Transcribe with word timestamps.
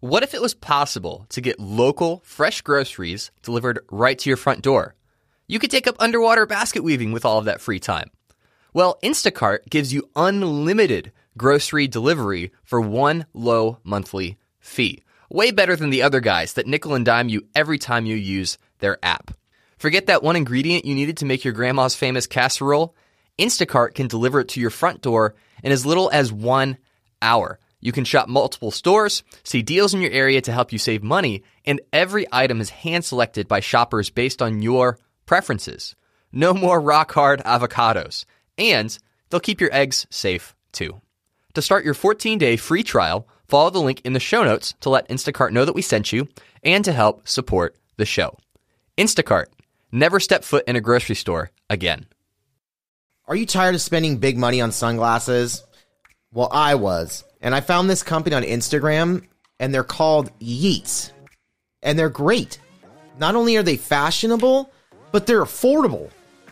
What 0.00 0.22
if 0.22 0.32
it 0.32 0.40
was 0.40 0.54
possible 0.54 1.26
to 1.28 1.42
get 1.42 1.60
local, 1.60 2.22
fresh 2.24 2.62
groceries 2.62 3.30
delivered 3.42 3.80
right 3.90 4.18
to 4.18 4.30
your 4.30 4.38
front 4.38 4.62
door? 4.62 4.94
You 5.46 5.58
could 5.58 5.70
take 5.70 5.86
up 5.86 5.96
underwater 5.98 6.46
basket 6.46 6.82
weaving 6.82 7.12
with 7.12 7.26
all 7.26 7.38
of 7.38 7.44
that 7.44 7.60
free 7.60 7.80
time. 7.80 8.10
Well, 8.72 8.98
Instacart 9.02 9.68
gives 9.68 9.92
you 9.92 10.08
unlimited 10.16 11.12
grocery 11.36 11.86
delivery 11.86 12.50
for 12.64 12.80
one 12.80 13.26
low 13.34 13.76
monthly 13.84 14.38
fee. 14.58 15.02
Way 15.28 15.50
better 15.50 15.76
than 15.76 15.90
the 15.90 16.00
other 16.00 16.20
guys 16.20 16.54
that 16.54 16.66
nickel 16.66 16.94
and 16.94 17.04
dime 17.04 17.28
you 17.28 17.46
every 17.54 17.76
time 17.76 18.06
you 18.06 18.16
use 18.16 18.56
their 18.78 18.96
app. 19.02 19.32
Forget 19.76 20.06
that 20.06 20.22
one 20.22 20.34
ingredient 20.34 20.86
you 20.86 20.94
needed 20.94 21.18
to 21.18 21.26
make 21.26 21.44
your 21.44 21.52
grandma's 21.52 21.94
famous 21.94 22.26
casserole? 22.26 22.94
Instacart 23.38 23.94
can 23.94 24.08
deliver 24.08 24.40
it 24.40 24.48
to 24.48 24.60
your 24.60 24.70
front 24.70 25.02
door 25.02 25.34
in 25.62 25.72
as 25.72 25.84
little 25.84 26.08
as 26.10 26.32
one 26.32 26.78
hour. 27.20 27.58
You 27.80 27.92
can 27.92 28.04
shop 28.04 28.28
multiple 28.28 28.70
stores, 28.70 29.22
see 29.42 29.62
deals 29.62 29.94
in 29.94 30.00
your 30.00 30.10
area 30.10 30.40
to 30.42 30.52
help 30.52 30.72
you 30.72 30.78
save 30.78 31.02
money, 31.02 31.42
and 31.64 31.80
every 31.92 32.26
item 32.30 32.60
is 32.60 32.70
hand 32.70 33.04
selected 33.04 33.48
by 33.48 33.60
shoppers 33.60 34.10
based 34.10 34.42
on 34.42 34.62
your 34.62 34.98
preferences. 35.26 35.96
No 36.32 36.52
more 36.52 36.80
rock 36.80 37.12
hard 37.12 37.40
avocados. 37.44 38.24
And 38.58 38.96
they'll 39.30 39.40
keep 39.40 39.60
your 39.60 39.72
eggs 39.72 40.06
safe 40.10 40.54
too. 40.72 41.00
To 41.54 41.62
start 41.62 41.84
your 41.84 41.94
14 41.94 42.38
day 42.38 42.56
free 42.56 42.82
trial, 42.82 43.26
follow 43.48 43.70
the 43.70 43.80
link 43.80 44.02
in 44.04 44.12
the 44.12 44.20
show 44.20 44.44
notes 44.44 44.74
to 44.80 44.90
let 44.90 45.08
Instacart 45.08 45.52
know 45.52 45.64
that 45.64 45.74
we 45.74 45.82
sent 45.82 46.12
you 46.12 46.28
and 46.62 46.84
to 46.84 46.92
help 46.92 47.26
support 47.26 47.76
the 47.96 48.04
show. 48.04 48.36
Instacart, 48.98 49.46
never 49.90 50.20
step 50.20 50.44
foot 50.44 50.64
in 50.68 50.76
a 50.76 50.80
grocery 50.80 51.16
store 51.16 51.50
again. 51.68 52.06
Are 53.26 53.36
you 53.36 53.46
tired 53.46 53.74
of 53.74 53.80
spending 53.80 54.18
big 54.18 54.36
money 54.36 54.60
on 54.60 54.72
sunglasses? 54.72 55.64
Well, 56.32 56.48
I 56.52 56.74
was. 56.74 57.24
And 57.40 57.54
I 57.54 57.60
found 57.60 57.88
this 57.88 58.02
company 58.02 58.36
on 58.36 58.42
Instagram, 58.42 59.26
and 59.58 59.74
they're 59.74 59.84
called 59.84 60.30
Yeats. 60.38 61.12
And 61.82 61.98
they're 61.98 62.10
great. 62.10 62.58
Not 63.18 63.34
only 63.34 63.56
are 63.56 63.62
they 63.62 63.76
fashionable, 63.76 64.70
but 65.12 65.26
they're 65.26 65.42
affordable. 65.42 66.10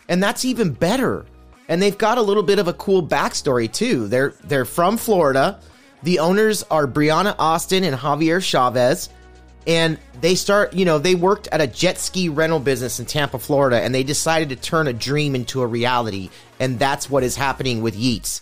And 0.08 0.22
that's 0.22 0.45
even 0.45 0.72
better. 0.72 1.27
And 1.69 1.83
they've 1.83 1.97
got 1.97 2.19
a 2.19 2.22
little 2.22 2.42
bit 2.42 2.58
of 2.58 2.69
a 2.69 2.72
cool 2.72 3.06
backstory 3.06 3.70
too. 3.70 4.08
They're 4.08 4.34
they're 4.45 4.64
from 4.64 4.97
Florida. 4.97 5.61
The 6.03 6.20
owners 6.20 6.62
are 6.70 6.86
Brianna 6.86 7.34
Austin 7.39 7.84
and 7.84 7.97
Javier 7.97 8.42
Chavez. 8.42 9.11
And 9.67 9.98
they 10.23 10.34
start, 10.34 10.73
you 10.73 10.86
know, 10.86 10.98
they 10.98 11.14
worked 11.14 11.48
at 11.48 11.61
a 11.61 11.67
jet 11.67 11.98
ski 11.98 12.30
rental 12.30 12.58
business 12.58 13.00
in 13.00 13.05
Tampa, 13.06 13.39
Florida, 13.39 13.83
and 13.83 13.95
they 13.95 14.02
decided 14.02 14.48
to 14.48 14.56
turn 14.56 14.86
a 14.89 14.95
dream 14.95 15.34
into 15.34 15.61
a 15.61 15.67
reality. 15.67 16.30
And 16.58 16.78
that's 16.78 17.11
what 17.11 17.23
is 17.23 17.36
happening 17.36 17.83
with 17.83 17.95
Yeats. 17.95 18.41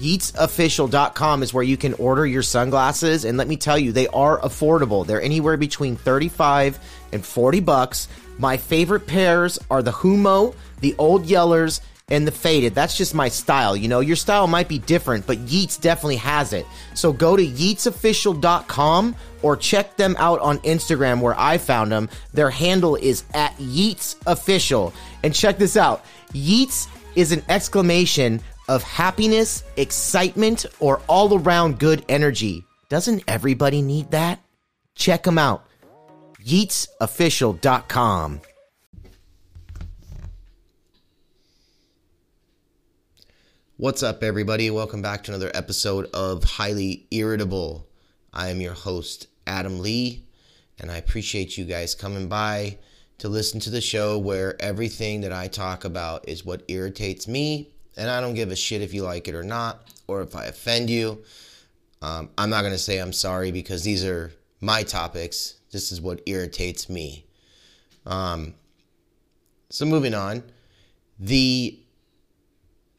YeatsOfficial.com 0.00 1.42
is 1.42 1.54
where 1.54 1.64
you 1.64 1.76
can 1.76 1.94
order 1.94 2.26
your 2.26 2.42
sunglasses. 2.42 3.24
And 3.24 3.38
let 3.38 3.48
me 3.48 3.56
tell 3.56 3.78
you, 3.78 3.92
they 3.92 4.08
are 4.08 4.40
affordable. 4.40 5.06
They're 5.06 5.22
anywhere 5.22 5.56
between 5.56 5.96
35 5.96 6.78
and 7.12 7.24
40 7.24 7.60
bucks. 7.60 8.08
My 8.38 8.56
favorite 8.56 9.06
pairs 9.06 9.58
are 9.70 9.82
the 9.82 9.92
Humo, 9.92 10.54
the 10.80 10.94
Old 10.98 11.24
Yellers, 11.24 11.80
and 12.08 12.26
the 12.26 12.32
faded. 12.32 12.74
That's 12.74 12.96
just 12.96 13.14
my 13.14 13.28
style. 13.28 13.76
You 13.76 13.88
know, 13.88 14.00
your 14.00 14.16
style 14.16 14.46
might 14.46 14.68
be 14.68 14.78
different, 14.78 15.26
but 15.26 15.38
Yeats 15.38 15.76
definitely 15.76 16.16
has 16.16 16.52
it. 16.52 16.66
So 16.94 17.12
go 17.12 17.36
to 17.36 17.44
yeatsofficial.com 17.44 19.16
or 19.42 19.56
check 19.56 19.96
them 19.96 20.14
out 20.18 20.40
on 20.40 20.58
Instagram 20.60 21.20
where 21.20 21.38
I 21.38 21.58
found 21.58 21.90
them. 21.90 22.08
Their 22.32 22.50
handle 22.50 22.96
is 22.96 23.24
at 23.34 23.58
Yeats 23.58 24.16
Official. 24.26 24.92
And 25.24 25.34
check 25.34 25.58
this 25.58 25.76
out 25.76 26.04
Yeats 26.32 26.86
is 27.16 27.32
an 27.32 27.42
exclamation 27.48 28.40
of 28.68 28.82
happiness, 28.82 29.64
excitement, 29.76 30.66
or 30.80 31.00
all 31.08 31.38
around 31.38 31.78
good 31.78 32.04
energy. 32.08 32.64
Doesn't 32.88 33.24
everybody 33.26 33.82
need 33.82 34.10
that? 34.12 34.40
Check 34.94 35.24
them 35.24 35.38
out. 35.38 35.66
YeatsOfficial.com. 36.44 38.40
What's 43.78 44.02
up, 44.02 44.22
everybody? 44.22 44.70
Welcome 44.70 45.02
back 45.02 45.24
to 45.24 45.32
another 45.32 45.50
episode 45.52 46.06
of 46.14 46.44
Highly 46.44 47.06
Irritable. 47.10 47.86
I 48.32 48.48
am 48.48 48.60
your 48.62 48.72
host, 48.72 49.26
Adam 49.46 49.80
Lee, 49.80 50.24
and 50.78 50.90
I 50.90 50.96
appreciate 50.96 51.58
you 51.58 51.66
guys 51.66 51.94
coming 51.94 52.26
by 52.26 52.78
to 53.18 53.28
listen 53.28 53.60
to 53.60 53.70
the 53.70 53.82
show 53.82 54.18
where 54.18 54.60
everything 54.62 55.20
that 55.22 55.32
I 55.32 55.48
talk 55.48 55.84
about 55.84 56.26
is 56.26 56.44
what 56.44 56.62
irritates 56.68 57.28
me, 57.28 57.70
and 57.96 58.10
I 58.10 58.20
don't 58.20 58.34
give 58.34 58.50
a 58.50 58.56
shit 58.56 58.82
if 58.82 58.92
you 58.92 59.02
like 59.02 59.28
it 59.28 59.34
or 59.34 59.42
not, 59.42 59.88
or 60.06 60.22
if 60.22 60.34
I 60.36 60.46
offend 60.46 60.90
you. 60.90 61.22
Um, 62.02 62.30
I'm 62.36 62.50
not 62.50 62.60
going 62.60 62.74
to 62.74 62.78
say 62.78 62.98
I'm 62.98 63.12
sorry 63.12 63.50
because 63.50 63.82
these 63.82 64.04
are 64.04 64.32
my 64.60 64.82
topics. 64.82 65.54
This 65.72 65.92
is 65.92 66.00
what 66.00 66.20
irritates 66.26 66.88
me. 66.88 67.26
Um, 68.04 68.54
so, 69.70 69.84
moving 69.84 70.14
on. 70.14 70.42
The 71.18 71.78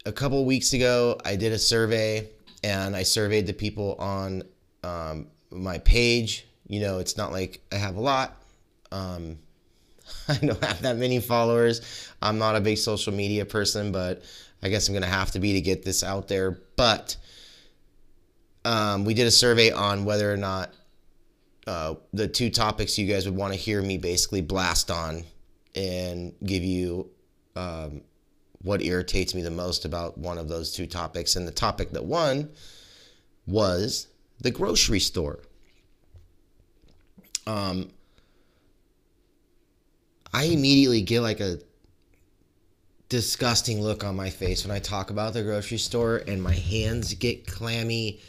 a 0.05 0.11
couple 0.11 0.43
weeks 0.45 0.73
ago, 0.73 1.19
I 1.23 1.35
did 1.35 1.51
a 1.51 1.59
survey 1.59 2.29
and 2.63 2.95
I 2.95 3.03
surveyed 3.03 3.45
the 3.45 3.53
people 3.53 3.95
on 3.99 4.43
um, 4.83 5.27
my 5.51 5.77
page. 5.79 6.47
You 6.67 6.81
know, 6.81 6.99
it's 6.99 7.17
not 7.17 7.31
like 7.31 7.61
I 7.71 7.75
have 7.75 7.95
a 7.95 8.01
lot. 8.01 8.35
Um, 8.91 9.37
I 10.27 10.35
don't 10.37 10.63
have 10.63 10.81
that 10.81 10.97
many 10.97 11.19
followers. 11.19 12.09
I'm 12.21 12.37
not 12.37 12.55
a 12.55 12.61
big 12.61 12.77
social 12.77 13.13
media 13.13 13.45
person, 13.45 13.91
but 13.91 14.23
I 14.61 14.69
guess 14.69 14.87
I'm 14.87 14.93
going 14.93 15.03
to 15.03 15.09
have 15.09 15.31
to 15.31 15.39
be 15.39 15.53
to 15.53 15.61
get 15.61 15.83
this 15.83 16.03
out 16.03 16.27
there. 16.27 16.59
But 16.75 17.15
um, 18.65 19.05
we 19.05 19.13
did 19.13 19.27
a 19.27 19.31
survey 19.31 19.71
on 19.71 20.05
whether 20.05 20.31
or 20.31 20.37
not 20.37 20.73
uh, 21.67 21.95
the 22.13 22.27
two 22.27 22.49
topics 22.49 22.97
you 22.97 23.07
guys 23.07 23.25
would 23.25 23.35
want 23.35 23.53
to 23.53 23.59
hear 23.59 23.81
me 23.81 23.97
basically 23.97 24.41
blast 24.41 24.89
on 24.89 25.23
and 25.75 26.33
give 26.43 26.63
you 26.63 27.09
um, 27.55 28.01
what 28.61 28.81
irritates 28.81 29.35
me 29.35 29.41
the 29.41 29.51
most 29.51 29.85
about 29.85 30.17
one 30.17 30.37
of 30.37 30.47
those 30.47 30.73
two 30.73 30.87
topics. 30.87 31.35
And 31.35 31.47
the 31.47 31.51
topic 31.51 31.91
that 31.91 32.05
won 32.05 32.49
was 33.45 34.07
the 34.41 34.51
grocery 34.51 34.99
store. 34.99 35.39
Um, 37.45 37.89
I 40.33 40.45
immediately 40.45 41.01
get 41.01 41.21
like 41.21 41.39
a 41.39 41.59
disgusting 43.09 43.81
look 43.81 44.03
on 44.03 44.15
my 44.15 44.29
face 44.29 44.65
when 44.65 44.75
I 44.75 44.79
talk 44.79 45.09
about 45.09 45.33
the 45.33 45.43
grocery 45.43 45.77
store, 45.77 46.17
and 46.27 46.41
my 46.41 46.53
hands 46.53 47.13
get 47.13 47.47
clammy, 47.47 48.19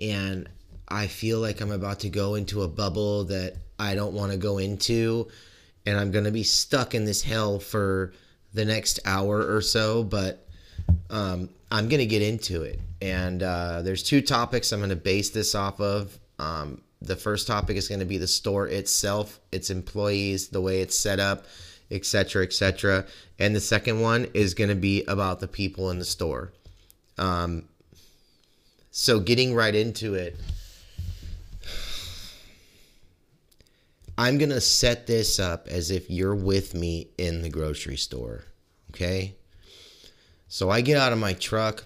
and 0.00 0.48
I 0.88 1.06
feel 1.06 1.40
like 1.40 1.60
I'm 1.60 1.72
about 1.72 2.00
to 2.00 2.08
go 2.08 2.34
into 2.34 2.62
a 2.62 2.68
bubble 2.68 3.24
that 3.24 3.56
I 3.78 3.94
don't 3.94 4.14
want 4.14 4.32
to 4.32 4.38
go 4.38 4.58
into, 4.58 5.28
and 5.86 5.98
I'm 5.98 6.10
going 6.10 6.24
to 6.24 6.30
be 6.30 6.42
stuck 6.42 6.94
in 6.94 7.04
this 7.04 7.22
hell 7.22 7.58
for 7.58 8.12
the 8.54 8.64
next 8.64 9.00
hour 9.04 9.54
or 9.54 9.60
so, 9.60 10.02
but 10.02 10.46
um, 11.10 11.48
I'm 11.70 11.88
going 11.88 12.00
to 12.00 12.06
get 12.06 12.22
into 12.22 12.62
it. 12.62 12.80
And 13.00 13.42
uh, 13.42 13.82
there's 13.82 14.02
two 14.02 14.20
topics 14.20 14.72
I'm 14.72 14.80
going 14.80 14.90
to 14.90 14.96
base 14.96 15.30
this 15.30 15.54
off 15.54 15.80
of. 15.80 16.18
Um, 16.38 16.82
the 17.00 17.16
first 17.16 17.46
topic 17.46 17.76
is 17.76 17.88
going 17.88 18.00
to 18.00 18.06
be 18.06 18.18
the 18.18 18.26
store 18.26 18.66
itself, 18.66 19.38
its 19.52 19.70
employees, 19.70 20.48
the 20.48 20.60
way 20.60 20.80
it's 20.80 20.98
set 20.98 21.20
up, 21.20 21.44
etc., 21.90 22.42
etc. 22.42 23.06
And 23.38 23.54
the 23.54 23.60
second 23.60 24.00
one 24.00 24.28
is 24.34 24.54
going 24.54 24.70
to 24.70 24.76
be 24.76 25.04
about 25.04 25.40
the 25.40 25.48
people 25.48 25.90
in 25.90 25.98
the 25.98 26.04
store. 26.04 26.52
Um, 27.16 27.64
so 28.90 29.20
getting 29.20 29.54
right 29.54 29.74
into 29.74 30.14
it, 30.14 30.36
I'm 34.16 34.38
going 34.38 34.50
to 34.50 34.60
set 34.60 35.06
this 35.06 35.38
up 35.38 35.68
as 35.68 35.90
if 35.92 36.10
you're 36.10 36.34
with 36.34 36.74
me 36.74 37.08
in 37.16 37.42
the 37.42 37.48
grocery 37.48 37.96
store. 37.96 38.44
Okay? 38.90 39.36
So 40.48 40.70
I 40.70 40.80
get 40.80 40.96
out 40.96 41.12
of 41.12 41.18
my 41.18 41.34
truck. 41.34 41.84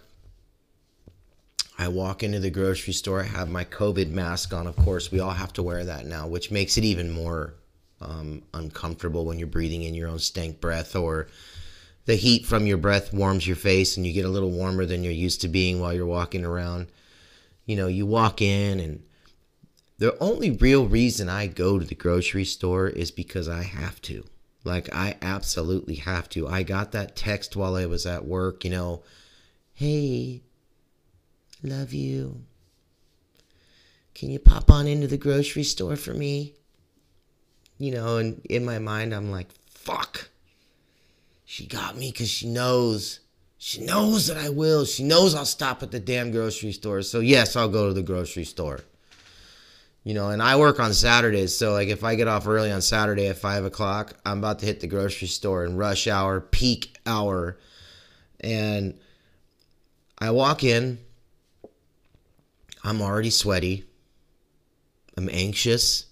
I 1.78 1.88
walk 1.88 2.22
into 2.22 2.38
the 2.38 2.50
grocery 2.50 2.94
store. 2.94 3.20
I 3.20 3.24
have 3.24 3.50
my 3.50 3.64
COVID 3.64 4.10
mask 4.10 4.54
on. 4.54 4.66
Of 4.66 4.76
course, 4.76 5.12
we 5.12 5.20
all 5.20 5.32
have 5.32 5.52
to 5.54 5.62
wear 5.62 5.84
that 5.84 6.06
now, 6.06 6.26
which 6.26 6.50
makes 6.50 6.78
it 6.78 6.84
even 6.84 7.10
more 7.10 7.54
um, 8.02 8.42
uncomfortable 8.54 9.24
when 9.24 9.38
you're 9.38 9.46
breathing 9.46 9.82
in 9.82 9.94
your 9.94 10.08
own 10.08 10.18
stank 10.18 10.60
breath 10.60 10.94
or 10.96 11.28
the 12.04 12.16
heat 12.16 12.46
from 12.46 12.66
your 12.66 12.78
breath 12.78 13.12
warms 13.12 13.46
your 13.46 13.56
face 13.56 13.96
and 13.96 14.06
you 14.06 14.12
get 14.12 14.24
a 14.24 14.30
little 14.30 14.50
warmer 14.50 14.84
than 14.84 15.04
you're 15.04 15.12
used 15.12 15.40
to 15.42 15.48
being 15.48 15.80
while 15.80 15.92
you're 15.92 16.06
walking 16.06 16.44
around. 16.44 16.88
You 17.64 17.76
know, 17.76 17.86
you 17.86 18.06
walk 18.06 18.42
in 18.42 18.80
and 18.80 19.02
the 19.98 20.18
only 20.18 20.50
real 20.50 20.88
reason 20.88 21.28
I 21.28 21.46
go 21.46 21.78
to 21.78 21.84
the 21.84 21.94
grocery 21.94 22.44
store 22.44 22.88
is 22.88 23.12
because 23.12 23.48
I 23.48 23.62
have 23.62 24.02
to. 24.02 24.24
Like, 24.64 24.92
I 24.92 25.16
absolutely 25.22 25.96
have 25.96 26.28
to. 26.30 26.48
I 26.48 26.64
got 26.64 26.92
that 26.92 27.14
text 27.14 27.54
while 27.54 27.76
I 27.76 27.86
was 27.86 28.06
at 28.06 28.24
work, 28.24 28.64
you 28.64 28.70
know, 28.70 29.02
hey, 29.74 30.42
love 31.62 31.92
you. 31.92 32.42
Can 34.14 34.30
you 34.30 34.38
pop 34.38 34.70
on 34.70 34.86
into 34.86 35.06
the 35.06 35.16
grocery 35.16 35.64
store 35.64 35.96
for 35.96 36.14
me? 36.14 36.54
You 37.78 37.92
know, 37.92 38.16
and 38.18 38.40
in 38.48 38.64
my 38.64 38.78
mind, 38.78 39.12
I'm 39.12 39.30
like, 39.30 39.48
fuck. 39.70 40.28
She 41.44 41.66
got 41.66 41.96
me 41.96 42.10
because 42.10 42.30
she 42.30 42.48
knows. 42.48 43.20
She 43.58 43.84
knows 43.84 44.26
that 44.26 44.36
I 44.36 44.48
will. 44.48 44.84
She 44.84 45.04
knows 45.04 45.34
I'll 45.34 45.44
stop 45.44 45.82
at 45.82 45.90
the 45.90 46.00
damn 46.00 46.32
grocery 46.32 46.72
store. 46.72 47.02
So, 47.02 47.20
yes, 47.20 47.54
I'll 47.56 47.68
go 47.68 47.88
to 47.88 47.94
the 47.94 48.02
grocery 48.02 48.44
store 48.44 48.80
You 50.02 50.14
know, 50.14 50.30
and 50.30 50.42
I 50.42 50.56
work 50.56 50.80
on 50.80 50.92
Saturdays, 50.94 51.56
so 51.56 51.72
like 51.72 51.88
if 51.88 52.02
I 52.02 52.16
get 52.16 52.26
off 52.26 52.48
early 52.48 52.72
on 52.72 52.82
Saturday 52.82 53.28
at 53.28 53.36
five 53.38 53.64
o'clock, 53.64 54.14
I'm 54.26 54.38
about 54.38 54.58
to 54.60 54.66
hit 54.66 54.80
the 54.80 54.88
grocery 54.88 55.28
store 55.28 55.64
in 55.64 55.76
rush 55.76 56.08
hour, 56.08 56.40
peak 56.40 56.96
hour, 57.06 57.58
and 58.40 58.98
I 60.18 60.30
walk 60.32 60.64
in. 60.64 60.98
I'm 62.82 63.00
already 63.00 63.30
sweaty. 63.30 63.84
I'm 65.16 65.28
anxious. 65.30 66.06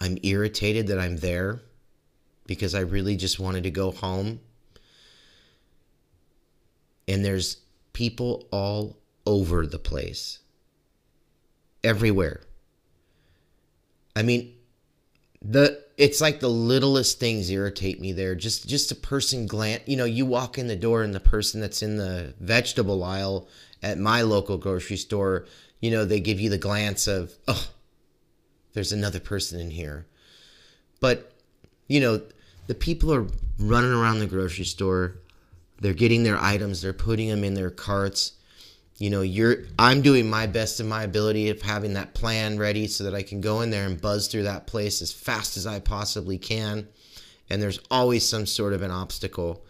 I'm 0.00 0.18
irritated 0.22 0.88
that 0.88 0.98
I'm 0.98 1.18
there 1.18 1.62
because 2.46 2.74
I 2.74 2.80
really 2.80 3.16
just 3.16 3.40
wanted 3.40 3.64
to 3.64 3.70
go 3.70 3.90
home. 3.90 4.40
And 7.08 7.24
there's 7.24 7.58
people 7.92 8.46
all 8.50 8.98
over 9.24 9.66
the 9.66 9.78
place, 9.78 10.40
everywhere. 11.82 12.42
I 14.14 14.22
mean, 14.22 14.54
the 15.42 15.82
it's 15.96 16.20
like 16.20 16.40
the 16.40 16.48
littlest 16.48 17.18
things 17.18 17.50
irritate 17.50 18.00
me 18.00 18.12
there. 18.12 18.34
Just 18.34 18.68
just 18.68 18.90
a 18.92 18.96
person 18.96 19.46
glance, 19.46 19.82
you 19.86 19.96
know, 19.96 20.04
you 20.04 20.26
walk 20.26 20.58
in 20.58 20.66
the 20.66 20.76
door 20.76 21.02
and 21.02 21.14
the 21.14 21.20
person 21.20 21.60
that's 21.60 21.82
in 21.82 21.96
the 21.96 22.34
vegetable 22.40 23.02
aisle 23.04 23.48
at 23.82 23.98
my 23.98 24.22
local 24.22 24.58
grocery 24.58 24.96
store, 24.96 25.46
you 25.80 25.90
know, 25.90 26.04
they 26.04 26.20
give 26.20 26.40
you 26.40 26.50
the 26.50 26.58
glance 26.58 27.06
of, 27.06 27.34
"Oh, 27.46 27.68
there's 28.76 28.92
another 28.92 29.18
person 29.18 29.58
in 29.58 29.70
here." 29.70 30.06
But, 31.00 31.32
you 31.88 31.98
know, 31.98 32.22
the 32.68 32.74
people 32.74 33.12
are 33.12 33.26
running 33.58 33.92
around 33.92 34.20
the 34.20 34.26
grocery 34.26 34.64
store. 34.64 35.16
They're 35.80 35.92
getting 35.92 36.22
their 36.22 36.38
items, 36.38 36.80
they're 36.80 36.92
putting 36.92 37.28
them 37.28 37.42
in 37.42 37.54
their 37.54 37.70
carts 37.70 38.32
you 38.98 39.10
know 39.10 39.22
you're 39.22 39.64
i'm 39.78 40.00
doing 40.00 40.28
my 40.28 40.46
best 40.46 40.80
in 40.80 40.88
my 40.88 41.02
ability 41.02 41.50
of 41.50 41.60
having 41.62 41.94
that 41.94 42.14
plan 42.14 42.58
ready 42.58 42.86
so 42.86 43.04
that 43.04 43.14
i 43.14 43.22
can 43.22 43.40
go 43.40 43.60
in 43.60 43.70
there 43.70 43.86
and 43.86 44.00
buzz 44.00 44.28
through 44.28 44.44
that 44.44 44.66
place 44.66 45.02
as 45.02 45.12
fast 45.12 45.56
as 45.56 45.66
i 45.66 45.78
possibly 45.78 46.38
can 46.38 46.86
and 47.50 47.62
there's 47.62 47.80
always 47.90 48.26
some 48.26 48.46
sort 48.46 48.72
of 48.72 48.82
an 48.82 48.90
obstacle 48.90 49.64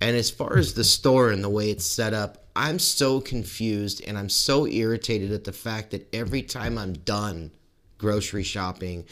and 0.00 0.16
as 0.16 0.30
far 0.30 0.56
as 0.56 0.74
the 0.74 0.84
store 0.84 1.30
and 1.30 1.42
the 1.42 1.50
way 1.50 1.70
it's 1.70 1.84
set 1.84 2.14
up 2.14 2.46
i'm 2.54 2.78
so 2.78 3.20
confused 3.20 4.02
and 4.06 4.16
i'm 4.16 4.28
so 4.28 4.66
irritated 4.66 5.32
at 5.32 5.44
the 5.44 5.52
fact 5.52 5.90
that 5.90 6.08
every 6.14 6.42
time 6.42 6.78
i'm 6.78 6.92
done 6.92 7.50
grocery 7.98 8.42
shopping 8.42 9.04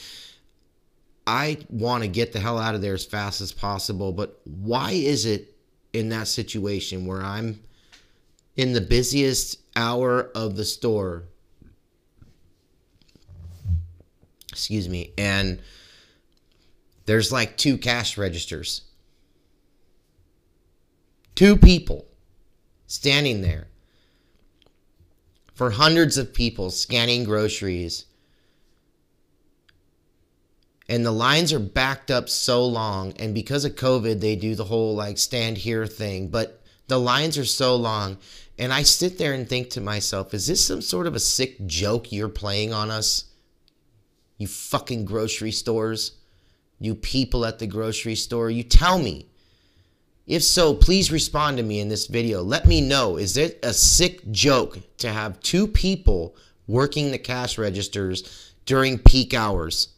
i 1.26 1.58
want 1.68 2.02
to 2.02 2.08
get 2.08 2.32
the 2.32 2.40
hell 2.40 2.58
out 2.58 2.74
of 2.74 2.80
there 2.80 2.94
as 2.94 3.04
fast 3.04 3.40
as 3.40 3.52
possible 3.52 4.12
but 4.12 4.40
why 4.44 4.92
is 4.92 5.26
it 5.26 5.54
in 5.92 6.08
that 6.08 6.28
situation 6.28 7.04
where 7.04 7.22
i'm 7.22 7.58
in 8.56 8.72
the 8.72 8.80
busiest 8.80 9.58
hour 9.76 10.30
of 10.34 10.56
the 10.56 10.64
store. 10.64 11.24
Excuse 14.50 14.88
me. 14.88 15.12
And 15.18 15.60
there's 17.04 17.30
like 17.30 17.56
two 17.56 17.76
cash 17.76 18.16
registers. 18.16 18.82
Two 21.34 21.56
people 21.56 22.06
standing 22.86 23.42
there 23.42 23.68
for 25.52 25.70
hundreds 25.70 26.16
of 26.16 26.32
people 26.32 26.70
scanning 26.70 27.24
groceries. 27.24 28.06
And 30.88 31.04
the 31.04 31.12
lines 31.12 31.52
are 31.52 31.58
backed 31.58 32.10
up 32.10 32.28
so 32.28 32.64
long. 32.64 33.12
And 33.18 33.34
because 33.34 33.64
of 33.64 33.74
COVID, 33.74 34.20
they 34.20 34.36
do 34.36 34.54
the 34.54 34.64
whole 34.64 34.94
like 34.94 35.18
stand 35.18 35.58
here 35.58 35.86
thing. 35.86 36.28
But 36.28 36.62
the 36.86 36.98
lines 36.98 37.36
are 37.38 37.44
so 37.44 37.74
long 37.74 38.18
and 38.58 38.72
I 38.72 38.82
sit 38.82 39.18
there 39.18 39.34
and 39.34 39.48
think 39.48 39.70
to 39.70 39.80
myself, 39.80 40.32
is 40.32 40.46
this 40.46 40.66
some 40.66 40.80
sort 40.80 41.06
of 41.06 41.14
a 41.14 41.20
sick 41.20 41.66
joke 41.66 42.10
you're 42.10 42.28
playing 42.28 42.72
on 42.72 42.90
us? 42.90 43.24
You 44.38 44.46
fucking 44.46 45.04
grocery 45.04 45.52
stores? 45.52 46.12
You 46.78 46.94
people 46.94 47.44
at 47.44 47.58
the 47.58 47.66
grocery 47.66 48.14
store? 48.14 48.50
You 48.50 48.62
tell 48.62 48.98
me. 48.98 49.26
If 50.26 50.42
so, 50.42 50.74
please 50.74 51.12
respond 51.12 51.58
to 51.58 51.62
me 51.62 51.80
in 51.80 51.88
this 51.88 52.06
video. 52.06 52.42
Let 52.42 52.66
me 52.66 52.80
know 52.80 53.16
is 53.16 53.36
it 53.36 53.58
a 53.62 53.72
sick 53.72 54.28
joke 54.30 54.78
to 54.98 55.12
have 55.12 55.40
two 55.40 55.66
people 55.66 56.34
working 56.66 57.10
the 57.10 57.18
cash 57.18 57.58
registers 57.58 58.52
during 58.64 58.98
peak 58.98 59.34
hours? 59.34 59.88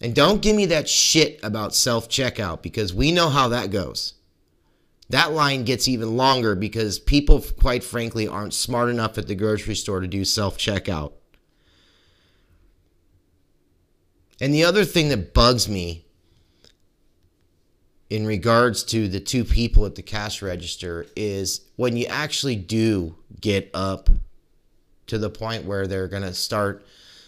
And 0.00 0.14
don't 0.14 0.42
give 0.42 0.54
me 0.54 0.66
that 0.66 0.88
shit 0.88 1.40
about 1.42 1.74
self 1.74 2.08
checkout 2.08 2.62
because 2.62 2.92
we 2.92 3.12
know 3.12 3.28
how 3.28 3.48
that 3.48 3.70
goes 3.70 4.14
that 5.08 5.32
line 5.32 5.64
gets 5.64 5.86
even 5.86 6.16
longer 6.16 6.54
because 6.54 6.98
people, 6.98 7.40
quite 7.60 7.84
frankly, 7.84 8.26
aren't 8.26 8.54
smart 8.54 8.88
enough 8.88 9.18
at 9.18 9.28
the 9.28 9.34
grocery 9.34 9.76
store 9.76 10.00
to 10.00 10.08
do 10.08 10.24
self 10.24 10.58
checkout. 10.58 11.12
And 14.40 14.52
the 14.52 14.64
other 14.64 14.84
thing 14.84 15.08
that 15.10 15.32
bugs 15.32 15.68
me 15.68 16.06
in 18.10 18.26
regards 18.26 18.82
to 18.84 19.08
the 19.08 19.20
two 19.20 19.44
people 19.44 19.86
at 19.86 19.94
the 19.94 20.02
cash 20.02 20.42
register 20.42 21.06
is 21.16 21.62
when 21.76 21.96
you 21.96 22.06
actually 22.06 22.56
do 22.56 23.16
get 23.40 23.70
up 23.74 24.10
to 25.06 25.18
the 25.18 25.30
point 25.30 25.64
where 25.64 25.86
they're 25.86 26.08
going 26.08 26.22
to 26.22 26.34
start 26.34 26.84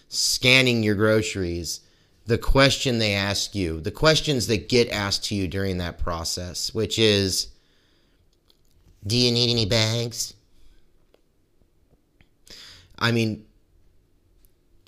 scanning 0.08 0.82
your 0.82 0.94
groceries, 0.96 1.80
the 2.28 2.36
question 2.36 2.98
they 2.98 3.14
ask 3.14 3.54
you, 3.54 3.80
the 3.80 3.90
questions 3.90 4.48
that 4.48 4.68
get 4.68 4.90
asked 4.90 5.24
to 5.24 5.34
you 5.34 5.48
during 5.48 5.78
that 5.78 5.98
process, 5.98 6.74
which 6.74 6.98
is, 6.98 7.48
do 9.06 9.16
you 9.16 9.32
need 9.32 9.50
any 9.50 9.64
bags? 9.64 10.34
I 12.98 13.12
mean, 13.12 13.46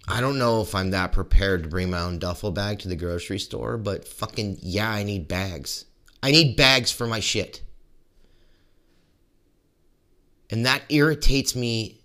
I 0.07 0.21
don't 0.21 0.39
know 0.39 0.61
if 0.61 0.75
I'm 0.75 0.91
that 0.91 1.13
prepared 1.13 1.63
to 1.63 1.71
bring 1.71 1.89
my 1.89 2.01
own 2.01 2.19
duffel 2.19 2.51
bag 2.51 2.81
to 2.81 2.89
the 2.89 2.97
grocery 2.97 3.39
store, 3.39 3.79
but 3.79 4.07
fucking 4.07 4.59
yeah, 4.61 4.91
I 4.91 5.03
need 5.03 5.27
bags. 5.27 5.87
I 6.23 6.33
need 6.33 6.57
bags 6.57 6.91
for 6.91 7.07
my 7.07 7.21
shit. 7.21 7.63
And 10.51 10.67
that 10.67 10.83
irritates 10.91 11.57
me 11.57 12.00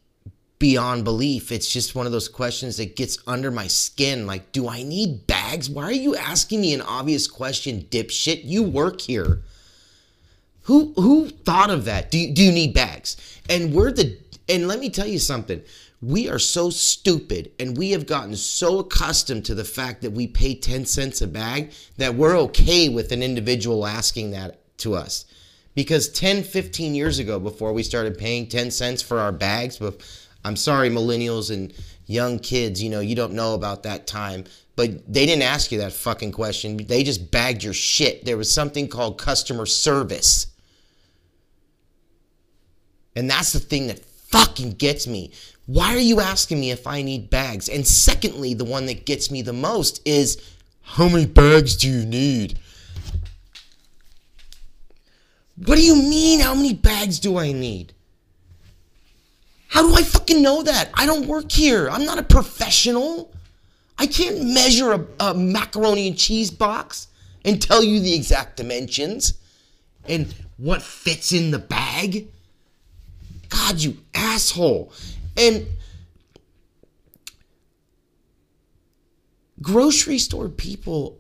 beyond 0.59 1.03
belief. 1.03 1.51
It's 1.51 1.71
just 1.71 1.95
one 1.95 2.05
of 2.05 2.11
those 2.11 2.29
questions 2.29 2.77
that 2.77 2.95
gets 2.95 3.17
under 3.27 3.51
my 3.51 3.67
skin. 3.67 4.25
Like, 4.25 4.51
do 4.51 4.67
I 4.67 4.83
need 4.83 5.27
bags? 5.27 5.69
Why 5.69 5.83
are 5.83 5.91
you 5.91 6.15
asking 6.15 6.61
me 6.61 6.73
an 6.73 6.81
obvious 6.81 7.27
question, 7.27 7.81
dipshit? 7.89 8.41
You 8.43 8.63
work 8.63 9.01
here. 9.01 9.41
Who 10.63 10.93
who 10.95 11.29
thought 11.29 11.69
of 11.69 11.85
that? 11.85 12.09
Do 12.09 12.17
you, 12.17 12.33
do 12.33 12.43
you 12.43 12.51
need 12.51 12.73
bags? 12.73 13.17
And 13.49 13.73
we're 13.73 13.91
the 13.91 14.17
and 14.49 14.67
let 14.67 14.79
me 14.79 14.89
tell 14.89 15.07
you 15.07 15.19
something. 15.19 15.61
We 16.01 16.29
are 16.29 16.39
so 16.39 16.69
stupid 16.69 17.51
and 17.59 17.77
we 17.77 17.91
have 17.91 18.05
gotten 18.05 18.35
so 18.35 18.79
accustomed 18.79 19.45
to 19.45 19.55
the 19.55 19.63
fact 19.63 20.01
that 20.01 20.11
we 20.11 20.27
pay 20.27 20.53
10 20.53 20.85
cents 20.85 21.21
a 21.21 21.27
bag 21.27 21.71
that 21.97 22.15
we're 22.15 22.37
okay 22.41 22.89
with 22.89 23.11
an 23.11 23.23
individual 23.23 23.87
asking 23.87 24.31
that 24.31 24.59
to 24.79 24.93
us. 24.93 25.25
Because 25.73 26.09
10, 26.09 26.43
15 26.43 26.95
years 26.95 27.19
ago, 27.19 27.39
before 27.39 27.73
we 27.73 27.83
started 27.83 28.17
paying 28.17 28.47
10 28.47 28.71
cents 28.71 29.01
for 29.01 29.19
our 29.19 29.31
bags, 29.31 29.79
I'm 30.45 30.55
sorry, 30.55 30.91
millennials 30.91 31.51
and 31.51 31.73
young 32.05 32.37
kids, 32.37 32.81
you 32.81 32.91
know, 32.91 32.99
you 32.99 33.15
don't 33.15 33.33
know 33.33 33.55
about 33.55 33.81
that 33.83 34.05
time. 34.05 34.43
But 34.75 35.11
they 35.11 35.25
didn't 35.25 35.41
ask 35.41 35.71
you 35.71 35.79
that 35.79 35.91
fucking 35.91 36.33
question. 36.33 36.77
They 36.77 37.03
just 37.03 37.31
bagged 37.31 37.63
your 37.63 37.73
shit. 37.73 38.25
There 38.25 38.37
was 38.37 38.53
something 38.53 38.87
called 38.87 39.17
customer 39.17 39.65
service. 39.65 40.47
And 43.15 43.27
that's 43.27 43.53
the 43.53 43.59
thing 43.59 43.87
that 43.87 44.05
fucking 44.05 44.73
gets 44.73 45.07
me. 45.07 45.31
Why 45.65 45.95
are 45.95 45.99
you 45.99 46.19
asking 46.19 46.59
me 46.59 46.69
if 46.69 46.85
I 46.85 47.01
need 47.01 47.31
bags? 47.31 47.67
And 47.67 47.87
secondly, 47.87 48.53
the 48.53 48.65
one 48.65 48.85
that 48.85 49.07
gets 49.07 49.31
me 49.31 49.41
the 49.41 49.53
most 49.53 49.99
is 50.05 50.39
how 50.81 51.09
many 51.09 51.25
bags 51.25 51.75
do 51.75 51.89
you 51.89 52.05
need? 52.05 52.59
What 55.55 55.77
do 55.77 55.81
you 55.81 55.95
mean, 55.95 56.41
how 56.41 56.53
many 56.53 56.73
bags 56.73 57.17
do 57.17 57.37
I 57.39 57.51
need? 57.51 57.94
How 59.75 59.81
do 59.81 59.93
I 59.93 60.03
fucking 60.03 60.41
know 60.41 60.63
that? 60.63 60.89
I 60.93 61.05
don't 61.05 61.27
work 61.27 61.51
here. 61.51 61.89
I'm 61.89 62.05
not 62.05 62.17
a 62.17 62.23
professional. 62.23 63.33
I 63.97 64.07
can't 64.07 64.41
measure 64.53 64.93
a, 64.93 65.05
a 65.19 65.33
macaroni 65.33 66.07
and 66.07 66.17
cheese 66.17 66.49
box 66.49 67.09
and 67.43 67.61
tell 67.61 67.83
you 67.83 67.99
the 67.99 68.15
exact 68.15 68.55
dimensions 68.55 69.33
and 70.07 70.33
what 70.55 70.81
fits 70.81 71.33
in 71.33 71.51
the 71.51 71.59
bag. 71.59 72.29
God, 73.49 73.81
you 73.81 73.97
asshole. 74.13 74.93
And 75.35 75.67
grocery 79.61 80.19
store 80.19 80.47
people 80.47 81.19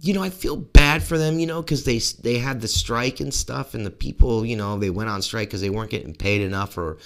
you 0.00 0.12
know, 0.12 0.22
I 0.22 0.30
feel 0.30 0.56
bad 0.56 1.02
for 1.02 1.16
them, 1.16 1.38
you 1.38 1.46
know, 1.46 1.62
because 1.62 1.84
they 1.84 1.98
they 2.22 2.38
had 2.38 2.60
the 2.60 2.68
strike 2.68 3.20
and 3.20 3.32
stuff, 3.32 3.74
and 3.74 3.84
the 3.84 3.90
people, 3.90 4.44
you 4.44 4.56
know, 4.56 4.78
they 4.78 4.90
went 4.90 5.10
on 5.10 5.22
strike 5.22 5.48
because 5.48 5.60
they 5.60 5.70
weren't 5.70 5.90
getting 5.90 6.14
paid 6.14 6.42
enough 6.42 6.76
or 6.76 6.98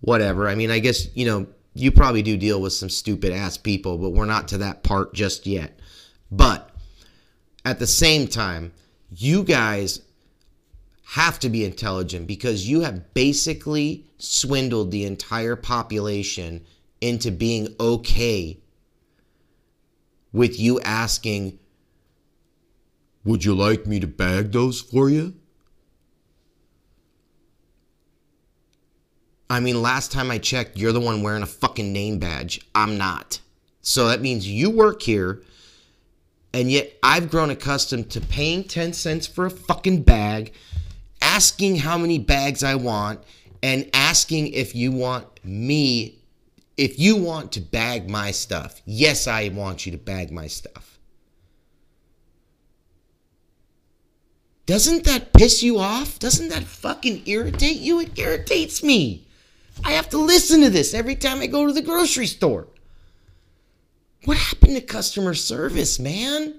whatever. 0.00 0.48
I 0.48 0.54
mean, 0.54 0.70
I 0.70 0.78
guess 0.78 1.08
you 1.14 1.26
know, 1.26 1.46
you 1.74 1.90
probably 1.90 2.22
do 2.22 2.36
deal 2.36 2.60
with 2.60 2.72
some 2.72 2.90
stupid 2.90 3.32
ass 3.32 3.56
people, 3.56 3.98
but 3.98 4.10
we're 4.10 4.26
not 4.26 4.48
to 4.48 4.58
that 4.58 4.82
part 4.82 5.14
just 5.14 5.46
yet. 5.46 5.78
But 6.30 6.70
at 7.64 7.78
the 7.78 7.86
same 7.86 8.28
time, 8.28 8.72
you 9.10 9.42
guys 9.42 10.00
have 11.04 11.38
to 11.38 11.48
be 11.48 11.64
intelligent 11.64 12.26
because 12.26 12.68
you 12.68 12.80
have 12.80 13.14
basically 13.14 14.04
swindled 14.18 14.90
the 14.90 15.04
entire 15.04 15.56
population 15.56 16.64
into 17.00 17.30
being 17.30 17.74
okay 17.78 18.58
with 20.32 20.58
you 20.58 20.80
asking, 20.80 21.58
Would 23.26 23.44
you 23.44 23.56
like 23.56 23.86
me 23.86 23.98
to 23.98 24.06
bag 24.06 24.52
those 24.52 24.80
for 24.80 25.10
you? 25.10 25.34
I 29.50 29.58
mean, 29.58 29.82
last 29.82 30.12
time 30.12 30.30
I 30.30 30.38
checked, 30.38 30.76
you're 30.76 30.92
the 30.92 31.00
one 31.00 31.22
wearing 31.22 31.42
a 31.42 31.46
fucking 31.46 31.92
name 31.92 32.20
badge. 32.20 32.60
I'm 32.72 32.96
not. 32.96 33.40
So 33.82 34.06
that 34.08 34.20
means 34.20 34.48
you 34.48 34.70
work 34.70 35.02
here, 35.02 35.42
and 36.54 36.70
yet 36.70 36.92
I've 37.02 37.28
grown 37.28 37.50
accustomed 37.50 38.10
to 38.10 38.20
paying 38.20 38.62
10 38.62 38.92
cents 38.92 39.26
for 39.26 39.46
a 39.46 39.50
fucking 39.50 40.02
bag, 40.02 40.52
asking 41.20 41.76
how 41.76 41.98
many 41.98 42.20
bags 42.20 42.62
I 42.62 42.76
want, 42.76 43.24
and 43.60 43.90
asking 43.92 44.52
if 44.52 44.76
you 44.76 44.92
want 44.92 45.26
me, 45.44 46.20
if 46.76 47.00
you 47.00 47.16
want 47.16 47.50
to 47.52 47.60
bag 47.60 48.08
my 48.08 48.30
stuff. 48.30 48.82
Yes, 48.84 49.26
I 49.26 49.48
want 49.48 49.84
you 49.84 49.90
to 49.92 49.98
bag 49.98 50.30
my 50.30 50.46
stuff. 50.46 50.95
Doesn't 54.66 55.04
that 55.04 55.32
piss 55.32 55.62
you 55.62 55.78
off? 55.78 56.18
Doesn't 56.18 56.48
that 56.48 56.64
fucking 56.64 57.22
irritate 57.26 57.78
you? 57.78 58.00
It 58.00 58.18
irritates 58.18 58.82
me. 58.82 59.26
I 59.84 59.92
have 59.92 60.08
to 60.10 60.18
listen 60.18 60.60
to 60.62 60.70
this 60.70 60.92
every 60.92 61.14
time 61.14 61.40
I 61.40 61.46
go 61.46 61.66
to 61.66 61.72
the 61.72 61.82
grocery 61.82 62.26
store. 62.26 62.66
What 64.24 64.36
happened 64.36 64.74
to 64.74 64.80
customer 64.80 65.34
service, 65.34 66.00
man? 66.00 66.58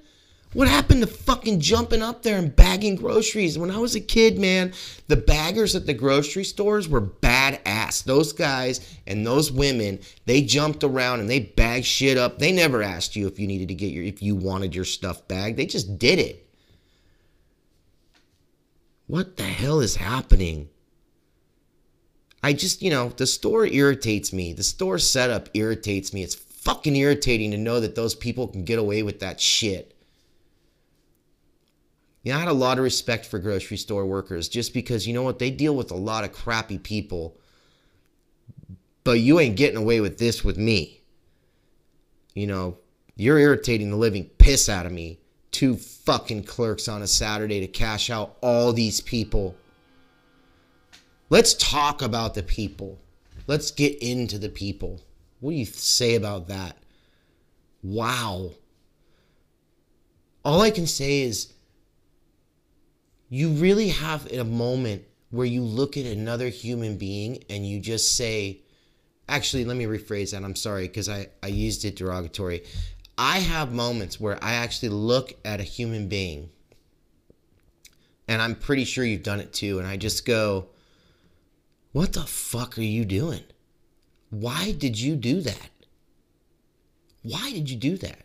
What 0.54 0.70
happened 0.70 1.02
to 1.02 1.08
fucking 1.08 1.60
jumping 1.60 2.02
up 2.02 2.24
there 2.24 2.38
and 2.38 2.56
bagging 2.56 2.96
groceries? 2.96 3.58
When 3.58 3.70
I 3.70 3.78
was 3.78 3.96
a 3.96 4.00
kid, 4.00 4.40
man, 4.40 4.72
the 5.08 5.18
baggers 5.18 5.76
at 5.76 5.86
the 5.86 5.94
grocery 5.94 6.46
stores 6.46 6.88
were 6.88 7.02
badass. 7.02 8.06
Those 8.06 8.32
guys 8.32 8.98
and 9.06 9.28
those 9.28 9.52
women, 9.52 10.00
they 10.26 10.42
jumped 10.42 10.86
around 10.86 11.20
and 11.20 11.30
they 11.30 11.42
bagged 11.42 11.86
shit 11.86 12.18
up. 12.18 12.40
They 12.40 12.54
never 12.54 12.82
asked 12.82 13.18
you 13.18 13.28
if 13.28 13.38
you 13.38 13.48
needed 13.48 13.68
to 13.68 13.74
get 13.74 13.92
your 13.92 14.06
if 14.06 14.24
you 14.24 14.36
wanted 14.36 14.74
your 14.74 14.86
stuff 14.86 15.28
bagged. 15.28 15.58
They 15.58 15.66
just 15.66 16.00
did 16.00 16.20
it. 16.20 16.47
What 19.08 19.38
the 19.38 19.44
hell 19.44 19.80
is 19.80 19.96
happening? 19.96 20.70
I 22.44 22.54
just, 22.54 22.82
you 22.82 22.90
know, 22.90 23.10
the 23.10 23.26
store 23.26 23.66
irritates 23.66 24.32
me. 24.32 24.54
The 24.54 24.64
store 24.64 25.00
setup 25.00 25.50
irritates 25.54 26.14
me. 26.14 26.24
It's 26.24 26.36
fucking 26.36 26.96
irritating 26.96 27.52
to 27.52 27.58
know 27.58 27.80
that 27.80 27.96
those 27.96 28.14
people 28.14 28.48
can 28.48 28.66
get 28.66 28.78
away 28.78 29.04
with 29.04 29.22
that 29.22 29.40
shit. 29.40 29.96
You 32.24 32.34
know, 32.34 32.38
I 32.38 32.42
had 32.42 32.50
a 32.50 32.54
lot 32.54 32.78
of 32.78 32.84
respect 32.84 33.26
for 33.26 33.40
grocery 33.40 33.78
store 33.78 34.06
workers 34.06 34.50
just 34.50 34.74
because, 34.74 35.08
you 35.08 35.14
know 35.14 35.24
what, 35.24 35.40
they 35.40 35.50
deal 35.50 35.76
with 35.76 35.92
a 35.92 35.96
lot 35.96 36.26
of 36.26 36.34
crappy 36.34 36.78
people. 36.78 37.40
But 39.06 39.22
you 39.22 39.40
ain't 39.40 39.56
getting 39.56 39.78
away 39.78 40.02
with 40.02 40.18
this 40.18 40.44
with 40.44 40.58
me. 40.58 41.02
You 42.34 42.48
know, 42.48 42.78
you're 43.16 43.40
irritating 43.40 43.90
the 43.90 43.96
living 43.96 44.26
piss 44.38 44.68
out 44.68 44.86
of 44.86 44.92
me. 44.92 45.22
Two 45.58 45.76
fucking 45.76 46.44
clerks 46.44 46.88
on 46.88 47.02
a 47.02 47.08
Saturday 47.08 47.62
to 47.62 47.68
cash 47.68 48.12
out 48.12 48.38
all 48.42 48.74
these 48.74 49.02
people. 49.02 49.56
Let's 51.32 51.56
talk 51.56 52.04
about 52.04 52.36
the 52.36 52.44
people. 52.44 53.00
Let's 53.48 53.72
get 53.72 53.98
into 53.98 54.38
the 54.38 54.50
people. 54.50 55.02
What 55.40 55.50
do 55.50 55.58
you 55.58 55.66
say 55.66 56.14
about 56.14 56.50
that? 56.50 56.78
Wow. 57.82 58.52
All 60.46 60.62
I 60.62 60.70
can 60.70 60.86
say 60.86 61.22
is 61.22 61.52
you 63.28 63.50
really 63.50 63.90
have 63.90 64.28
in 64.28 64.40
a 64.40 64.44
moment 64.44 65.06
where 65.32 65.48
you 65.48 65.64
look 65.64 65.98
at 65.98 66.06
another 66.06 66.50
human 66.50 66.98
being 67.00 67.44
and 67.50 67.66
you 67.68 67.80
just 67.80 68.16
say, 68.16 68.60
actually, 69.28 69.66
let 69.66 69.76
me 69.76 69.86
rephrase 69.86 70.34
that. 70.34 70.44
I'm 70.44 70.56
sorry 70.56 70.88
because 70.88 71.10
I, 71.10 71.30
I 71.42 71.48
used 71.48 71.84
it 71.84 71.96
derogatory. 71.96 72.64
I 73.18 73.40
have 73.40 73.74
moments 73.74 74.20
where 74.20 74.38
I 74.44 74.54
actually 74.54 74.90
look 74.90 75.34
at 75.44 75.60
a 75.60 75.64
human 75.64 76.08
being, 76.08 76.50
and 78.28 78.42
I'm 78.42 78.56
pretty 78.56 78.84
sure 78.84 79.04
you've 79.04 79.24
done 79.24 79.40
it 79.40 79.54
too, 79.54 79.80
and 79.80 79.88
I 79.88 79.98
just 79.98 80.26
go, 80.26 80.68
What 81.94 82.14
the 82.14 82.22
fuck 82.22 82.78
are 82.78 82.84
you 82.84 83.06
doing? 83.06 83.44
Why 84.30 84.72
did 84.72 85.00
you 85.00 85.16
do 85.16 85.42
that? 85.42 85.70
Why 87.24 87.52
did 87.52 87.70
you 87.70 87.78
do 87.78 87.98
that? 87.98 88.24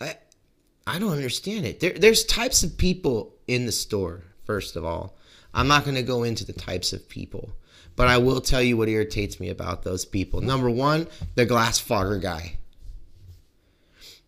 I, 0.00 0.16
I 0.86 0.98
don't 0.98 1.12
understand 1.12 1.66
it. 1.66 1.80
There, 1.80 1.92
there's 1.92 2.24
types 2.24 2.62
of 2.62 2.76
people 2.76 3.34
in 3.46 3.66
the 3.66 3.72
store, 3.72 4.24
first 4.44 4.76
of 4.76 4.84
all. 4.84 5.16
I'm 5.54 5.68
not 5.68 5.84
going 5.84 5.96
to 5.96 6.02
go 6.02 6.22
into 6.22 6.44
the 6.44 6.52
types 6.52 6.92
of 6.92 7.08
people, 7.08 7.52
but 8.00 8.08
I 8.08 8.16
will 8.16 8.40
tell 8.40 8.62
you 8.62 8.78
what 8.78 8.88
irritates 8.88 9.38
me 9.38 9.50
about 9.50 9.82
those 9.82 10.06
people. 10.06 10.40
Number 10.40 10.70
one, 10.70 11.06
the 11.34 11.44
glass 11.44 11.78
fogger 11.78 12.16
guy. 12.16 12.56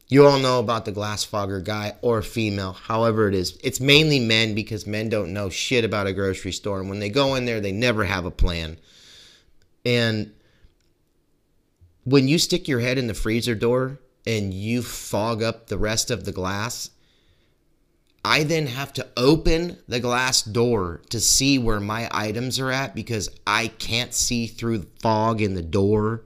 You 0.08 0.26
all 0.26 0.38
know 0.38 0.58
about 0.58 0.84
the 0.84 0.92
glass 0.92 1.24
fogger 1.24 1.58
guy 1.58 1.94
or 2.02 2.20
female, 2.20 2.74
however 2.74 3.28
it 3.28 3.34
is. 3.34 3.58
It's 3.64 3.80
mainly 3.80 4.20
men 4.20 4.54
because 4.54 4.86
men 4.86 5.08
don't 5.08 5.32
know 5.32 5.48
shit 5.48 5.86
about 5.86 6.06
a 6.06 6.12
grocery 6.12 6.52
store. 6.52 6.80
And 6.80 6.90
when 6.90 6.98
they 6.98 7.08
go 7.08 7.34
in 7.34 7.46
there, 7.46 7.62
they 7.62 7.72
never 7.72 8.04
have 8.04 8.26
a 8.26 8.30
plan. 8.30 8.76
And 9.86 10.34
when 12.04 12.28
you 12.28 12.38
stick 12.38 12.68
your 12.68 12.80
head 12.80 12.98
in 12.98 13.06
the 13.06 13.14
freezer 13.14 13.54
door 13.54 14.00
and 14.26 14.52
you 14.52 14.82
fog 14.82 15.42
up 15.42 15.68
the 15.68 15.78
rest 15.78 16.10
of 16.10 16.26
the 16.26 16.32
glass, 16.32 16.90
I 18.24 18.44
then 18.44 18.66
have 18.66 18.92
to 18.94 19.06
open 19.16 19.78
the 19.88 19.98
glass 19.98 20.42
door 20.42 21.02
to 21.10 21.18
see 21.18 21.58
where 21.58 21.80
my 21.80 22.08
items 22.12 22.60
are 22.60 22.70
at 22.70 22.94
because 22.94 23.28
I 23.46 23.68
can't 23.68 24.14
see 24.14 24.46
through 24.46 24.78
the 24.78 24.88
fog 25.00 25.40
in 25.40 25.54
the 25.54 25.62
door. 25.62 26.22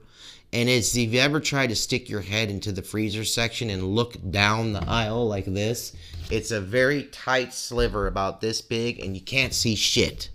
And 0.53 0.69
it's 0.69 0.95
if 0.95 1.11
you 1.11 1.19
ever 1.19 1.39
try 1.39 1.65
to 1.65 1.75
stick 1.75 2.07
your 2.07 2.21
head 2.21 2.49
into 2.49 2.71
the 2.71 2.83
freezer 2.83 3.25
section 3.25 3.69
and 3.69 3.95
look 3.95 4.15
down 4.29 4.73
the 4.73 4.87
aisle 4.87 5.27
like 5.27 5.45
this, 5.45 5.95
it's 6.29 6.51
a 6.51 6.61
very 6.61 7.03
tight 7.05 7.53
sliver 7.53 8.05
about 8.05 8.41
this 8.41 8.61
big 8.61 8.99
and 8.99 9.15
you 9.15 9.21
can't 9.21 9.53
see 9.53 9.75
shit. 9.75 10.29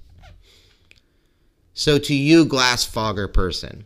So 1.74 1.98
to 1.98 2.14
you, 2.14 2.44
glass 2.44 2.84
fogger 2.84 3.28
person, 3.28 3.84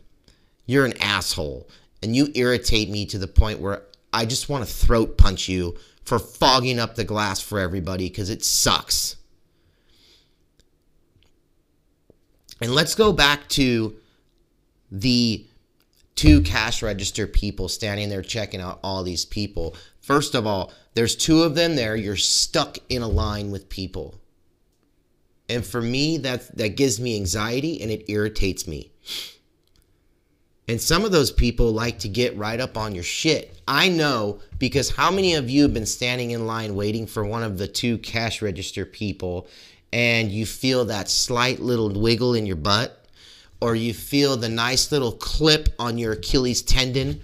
you're 0.65 0.85
an 0.85 0.99
asshole 0.99 1.69
and 2.01 2.15
you 2.15 2.29
irritate 2.33 2.89
me 2.89 3.05
to 3.05 3.19
the 3.19 3.27
point 3.27 3.59
where 3.59 3.83
I 4.11 4.25
just 4.25 4.49
want 4.49 4.65
to 4.65 4.73
throat 4.73 5.17
punch 5.17 5.47
you 5.47 5.77
for 6.07 6.19
fogging 6.19 6.79
up 6.79 6.95
the 6.95 7.03
glass 7.03 7.41
for 7.41 7.59
everybody 7.59 8.07
because 8.07 8.29
it 8.29 8.41
sucks. 8.41 9.17
And 12.61 12.73
let's 12.73 12.95
go 12.95 13.11
back 13.11 13.49
to 13.49 13.93
the 14.89 15.45
two 16.15 16.39
cash 16.43 16.81
register 16.81 17.27
people 17.27 17.67
standing 17.67 18.07
there 18.07 18.21
checking 18.21 18.61
out 18.61 18.79
all 18.83 19.03
these 19.03 19.25
people. 19.25 19.75
First 19.99 20.33
of 20.33 20.47
all, 20.47 20.71
there's 20.93 21.13
two 21.13 21.43
of 21.43 21.55
them 21.55 21.75
there. 21.75 21.97
You're 21.97 22.15
stuck 22.15 22.77
in 22.87 23.01
a 23.01 23.07
line 23.09 23.51
with 23.51 23.67
people. 23.67 24.15
And 25.49 25.65
for 25.65 25.81
me, 25.81 26.17
that 26.19 26.55
that 26.55 26.77
gives 26.77 27.01
me 27.01 27.17
anxiety 27.17 27.81
and 27.81 27.91
it 27.91 28.09
irritates 28.09 28.65
me. 28.65 28.93
And 30.67 30.81
some 30.81 31.05
of 31.05 31.11
those 31.11 31.31
people 31.31 31.71
like 31.71 31.99
to 31.99 32.09
get 32.09 32.35
right 32.35 32.59
up 32.59 32.77
on 32.77 32.93
your 32.93 33.03
shit. 33.03 33.61
I 33.67 33.87
know 33.87 34.41
because 34.59 34.89
how 34.89 35.11
many 35.11 35.35
of 35.35 35.49
you 35.49 35.63
have 35.63 35.73
been 35.73 35.85
standing 35.85 36.31
in 36.31 36.45
line 36.45 36.75
waiting 36.75 37.07
for 37.07 37.23
one 37.23 37.43
of 37.43 37.57
the 37.57 37.67
two 37.67 37.97
cash 37.99 38.41
register 38.41 38.85
people 38.85 39.47
and 39.93 40.29
you 40.29 40.45
feel 40.45 40.85
that 40.85 41.09
slight 41.09 41.59
little 41.59 41.89
wiggle 41.89 42.33
in 42.33 42.45
your 42.45 42.57
butt 42.57 43.05
or 43.61 43.75
you 43.75 43.93
feel 43.93 44.35
the 44.35 44.49
nice 44.49 44.91
little 44.91 45.13
clip 45.13 45.69
on 45.79 45.97
your 45.97 46.13
Achilles 46.13 46.61
tendon 46.61 47.21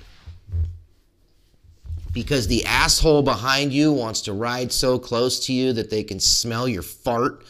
because 2.14 2.48
the 2.48 2.66
asshole 2.66 3.24
behind 3.24 3.74
you 3.74 3.92
wants 3.92 4.22
to 4.22 4.34
ride 4.34 4.72
so 4.72 4.98
close 5.00 5.46
to 5.48 5.54
you 5.54 5.74
that 5.74 5.90
they 5.90 6.04
can 6.04 6.20
smell 6.20 6.68
your 6.68 6.84
fart? 6.84 7.44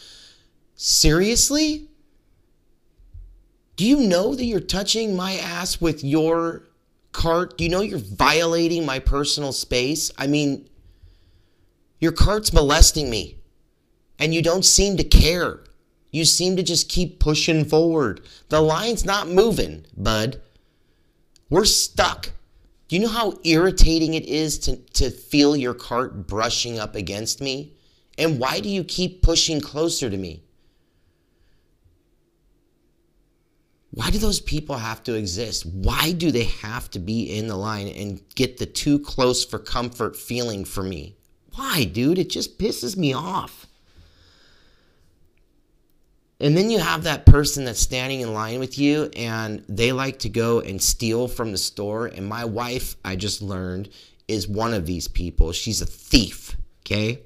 Seriously? 0.74 1.88
Do 3.76 3.84
you 3.84 3.96
know 3.98 4.34
that 4.34 4.44
you're 4.44 4.60
touching 4.60 5.16
my 5.16 5.34
ass 5.34 5.80
with 5.80 6.04
your 6.04 6.62
cart? 7.12 7.58
Do 7.58 7.64
you 7.64 7.70
know 7.70 7.80
you're 7.80 7.98
violating 7.98 8.86
my 8.86 9.00
personal 9.00 9.52
space? 9.52 10.12
I 10.16 10.26
mean, 10.26 10.68
your 11.98 12.12
cart's 12.12 12.52
molesting 12.52 13.10
me, 13.10 13.38
and 14.18 14.32
you 14.32 14.42
don't 14.42 14.64
seem 14.64 14.96
to 14.98 15.04
care. 15.04 15.64
You 16.12 16.24
seem 16.24 16.54
to 16.56 16.62
just 16.62 16.88
keep 16.88 17.18
pushing 17.18 17.64
forward. 17.64 18.20
The 18.48 18.60
line's 18.60 19.04
not 19.04 19.28
moving, 19.28 19.86
bud. 19.96 20.40
We're 21.50 21.64
stuck. 21.64 22.30
Do 22.86 22.94
you 22.94 23.02
know 23.02 23.08
how 23.08 23.38
irritating 23.42 24.14
it 24.14 24.26
is 24.26 24.58
to, 24.60 24.76
to 24.76 25.10
feel 25.10 25.56
your 25.56 25.74
cart 25.74 26.28
brushing 26.28 26.78
up 26.78 26.94
against 26.94 27.40
me? 27.40 27.72
And 28.16 28.38
why 28.38 28.60
do 28.60 28.68
you 28.68 28.84
keep 28.84 29.22
pushing 29.22 29.60
closer 29.60 30.08
to 30.08 30.16
me? 30.16 30.43
Why 33.94 34.10
do 34.10 34.18
those 34.18 34.40
people 34.40 34.76
have 34.76 35.04
to 35.04 35.14
exist? 35.14 35.64
Why 35.64 36.10
do 36.10 36.32
they 36.32 36.44
have 36.44 36.90
to 36.90 36.98
be 36.98 37.38
in 37.38 37.46
the 37.46 37.56
line 37.56 37.86
and 37.86 38.20
get 38.34 38.58
the 38.58 38.66
too 38.66 38.98
close 38.98 39.44
for 39.44 39.60
comfort 39.60 40.16
feeling 40.16 40.64
for 40.64 40.82
me? 40.82 41.16
Why, 41.54 41.84
dude? 41.84 42.18
It 42.18 42.30
just 42.30 42.58
pisses 42.58 42.96
me 42.96 43.12
off. 43.12 43.66
And 46.40 46.56
then 46.56 46.70
you 46.70 46.80
have 46.80 47.04
that 47.04 47.24
person 47.24 47.64
that's 47.64 47.78
standing 47.78 48.20
in 48.20 48.34
line 48.34 48.58
with 48.58 48.80
you 48.80 49.10
and 49.16 49.64
they 49.68 49.92
like 49.92 50.18
to 50.20 50.28
go 50.28 50.58
and 50.58 50.82
steal 50.82 51.28
from 51.28 51.52
the 51.52 51.58
store. 51.58 52.06
And 52.06 52.26
my 52.26 52.44
wife, 52.44 52.96
I 53.04 53.14
just 53.14 53.42
learned, 53.42 53.90
is 54.26 54.48
one 54.48 54.74
of 54.74 54.86
these 54.86 55.06
people. 55.06 55.52
She's 55.52 55.80
a 55.80 55.86
thief, 55.86 56.56
okay? 56.82 57.20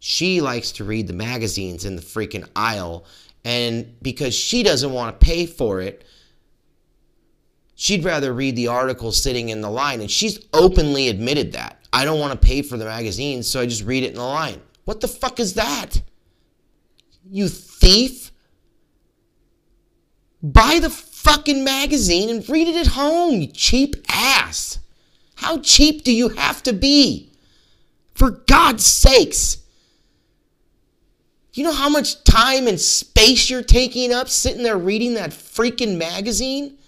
She 0.00 0.42
likes 0.42 0.70
to 0.72 0.84
read 0.84 1.06
the 1.06 1.14
magazines 1.14 1.86
in 1.86 1.96
the 1.96 2.02
freaking 2.02 2.46
aisle. 2.54 3.06
And 3.44 3.94
because 4.02 4.34
she 4.34 4.62
doesn't 4.62 4.92
want 4.92 5.18
to 5.18 5.24
pay 5.24 5.46
for 5.46 5.80
it, 5.80 6.04
she'd 7.74 8.04
rather 8.04 8.32
read 8.32 8.56
the 8.56 8.68
article 8.68 9.12
sitting 9.12 9.48
in 9.48 9.60
the 9.60 9.70
line. 9.70 10.00
And 10.00 10.10
she's 10.10 10.38
openly 10.52 11.08
admitted 11.08 11.52
that. 11.52 11.80
I 11.92 12.04
don't 12.04 12.20
want 12.20 12.38
to 12.38 12.46
pay 12.46 12.62
for 12.62 12.76
the 12.76 12.84
magazine, 12.84 13.42
so 13.42 13.60
I 13.60 13.66
just 13.66 13.84
read 13.84 14.02
it 14.02 14.10
in 14.10 14.16
the 14.16 14.22
line. 14.22 14.60
What 14.84 15.00
the 15.00 15.08
fuck 15.08 15.40
is 15.40 15.54
that? 15.54 16.02
You 17.30 17.48
thief. 17.48 18.32
Buy 20.42 20.78
the 20.80 20.90
fucking 20.90 21.64
magazine 21.64 22.30
and 22.30 22.48
read 22.48 22.68
it 22.68 22.76
at 22.76 22.92
home, 22.92 23.40
you 23.40 23.48
cheap 23.48 23.96
ass. 24.08 24.78
How 25.36 25.58
cheap 25.58 26.04
do 26.04 26.12
you 26.12 26.30
have 26.30 26.62
to 26.64 26.72
be? 26.72 27.32
For 28.14 28.30
God's 28.30 28.84
sakes. 28.84 29.58
You 31.58 31.64
know 31.64 31.72
how 31.72 31.88
much 31.88 32.22
time 32.22 32.68
and 32.68 32.80
space 32.80 33.50
you're 33.50 33.64
taking 33.64 34.12
up 34.12 34.28
sitting 34.28 34.62
there 34.62 34.78
reading 34.78 35.14
that 35.14 35.30
freaking 35.30 35.98
magazine? 35.98 36.78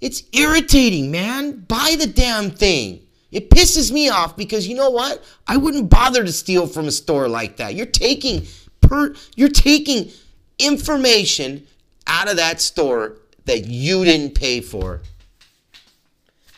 It's 0.00 0.24
irritating, 0.32 1.12
man. 1.12 1.60
Buy 1.60 1.94
the 1.96 2.08
damn 2.08 2.50
thing. 2.50 3.02
It 3.30 3.48
pisses 3.48 3.92
me 3.92 4.08
off 4.08 4.36
because 4.36 4.66
you 4.66 4.74
know 4.74 4.90
what? 4.90 5.22
I 5.46 5.56
wouldn't 5.56 5.88
bother 5.88 6.24
to 6.24 6.32
steal 6.32 6.66
from 6.66 6.88
a 6.88 6.90
store 6.90 7.28
like 7.28 7.58
that. 7.58 7.76
You're 7.76 7.86
taking 7.86 8.48
per 8.80 9.14
you're 9.36 9.50
taking 9.50 10.10
information 10.58 11.64
out 12.08 12.28
of 12.28 12.38
that 12.38 12.60
store 12.60 13.18
that 13.44 13.66
you 13.66 14.04
didn't 14.04 14.34
pay 14.34 14.60
for. 14.60 15.02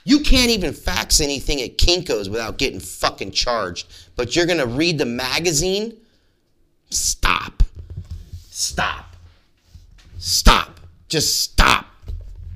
You 0.04 0.20
can't 0.20 0.50
even 0.50 0.72
fax 0.72 1.20
anything 1.20 1.60
at 1.60 1.76
Kinko's 1.76 2.30
without 2.30 2.56
getting 2.56 2.80
fucking 2.80 3.32
charged. 3.32 3.92
But 4.16 4.34
you're 4.34 4.46
going 4.46 4.60
to 4.60 4.66
read 4.66 4.96
the 4.96 5.04
magazine? 5.04 5.98
Stop. 6.92 7.62
Stop. 8.50 9.16
Stop. 10.18 10.80
Just 11.08 11.40
stop. 11.40 11.87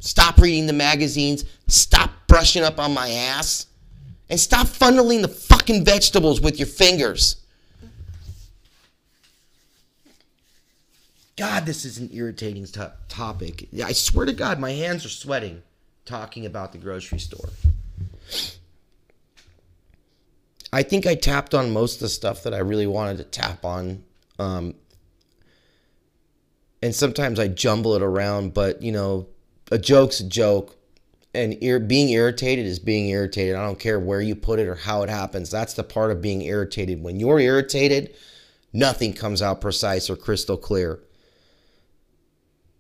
Stop 0.01 0.39
reading 0.39 0.67
the 0.67 0.73
magazines. 0.73 1.45
Stop 1.69 2.11
brushing 2.27 2.63
up 2.63 2.79
on 2.79 2.93
my 2.93 3.09
ass. 3.09 3.67
And 4.29 4.39
stop 4.39 4.67
funneling 4.67 5.23
the 5.23 5.29
fucking 5.29 5.85
vegetables 5.85 6.41
with 6.41 6.59
your 6.59 6.67
fingers. 6.67 7.37
God, 11.37 11.67
this 11.67 11.85
is 11.85 11.99
an 11.99 12.11
irritating 12.13 12.67
topic. 13.09 13.69
I 13.83 13.93
swear 13.93 14.27
to 14.27 14.33
God, 14.33 14.59
my 14.59 14.73
hands 14.73 15.05
are 15.05 15.11
sweating 15.11 15.63
talking 16.05 16.47
about 16.47 16.73
the 16.73 16.79
grocery 16.79 17.19
store. 17.19 17.51
I 20.73 20.83
think 20.83 21.07
I 21.07 21.15
tapped 21.15 21.55
on 21.55 21.71
most 21.71 21.97
of 21.97 22.01
the 22.01 22.09
stuff 22.09 22.43
that 22.43 22.53
I 22.53 22.59
really 22.59 22.87
wanted 22.87 23.19
to 23.19 23.25
tap 23.25 23.65
on. 23.65 24.03
Um, 24.39 24.75
and 26.83 26.95
sometimes 26.95 27.39
I 27.39 27.49
jumble 27.49 27.95
it 27.95 28.03
around, 28.03 28.55
but 28.55 28.83
you 28.83 28.93
know, 28.93 29.27
a 29.71 29.79
joke's 29.79 30.21
a 30.21 30.29
joke 30.29 30.77
and 31.37 31.63
ir- 31.63 31.81
being 31.81 32.09
irritated 32.09 32.67
is 32.67 32.79
being 32.79 33.09
irritated. 33.09 33.55
I 33.55 33.65
don't 33.65 33.79
care 33.79 34.01
where 34.01 34.21
you 34.21 34.35
put 34.35 34.59
it 34.59 34.69
or 34.69 34.75
how 34.75 35.03
it 35.03 35.11
happens. 35.11 35.51
That's 35.51 35.75
the 35.75 35.85
part 35.85 36.11
of 36.11 36.23
being 36.23 36.43
irritated. 36.43 37.03
When 37.03 37.21
you're 37.21 37.39
irritated, 37.39 38.15
nothing 38.73 39.13
comes 39.13 39.43
out 39.43 39.61
precise 39.61 40.09
or 40.09 40.17
crystal 40.17 40.57
clear. 40.57 41.01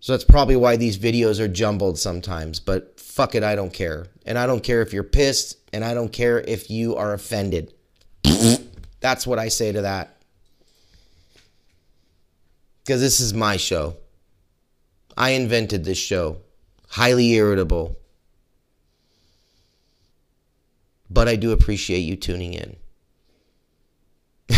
So 0.00 0.12
that's 0.12 0.24
probably 0.24 0.56
why 0.56 0.76
these 0.76 0.98
videos 0.98 1.40
are 1.40 1.48
jumbled 1.48 1.98
sometimes, 1.98 2.60
but 2.60 2.98
fuck 3.00 3.34
it, 3.34 3.42
I 3.42 3.54
don't 3.54 3.72
care. 3.72 4.06
And 4.24 4.38
I 4.38 4.46
don't 4.46 4.62
care 4.62 4.82
if 4.82 4.92
you're 4.92 5.02
pissed, 5.02 5.56
and 5.72 5.84
I 5.84 5.94
don't 5.94 6.12
care 6.12 6.40
if 6.40 6.70
you 6.70 6.96
are 6.96 7.12
offended. 7.12 7.72
that's 9.00 9.26
what 9.26 9.38
I 9.38 9.48
say 9.48 9.72
to 9.72 9.82
that. 9.82 10.15
Because 12.86 13.00
this 13.00 13.18
is 13.18 13.34
my 13.34 13.56
show. 13.56 13.96
I 15.16 15.30
invented 15.30 15.84
this 15.84 15.98
show. 15.98 16.42
Highly 16.90 17.32
irritable. 17.32 17.98
But 21.10 21.26
I 21.26 21.34
do 21.34 21.50
appreciate 21.50 22.02
you 22.02 22.14
tuning 22.14 22.54
in. 22.54 22.76